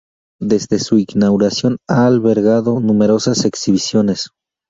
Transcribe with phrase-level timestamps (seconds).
[0.41, 4.31] Desde su inauguración ha albergado numerosas exhibiciones.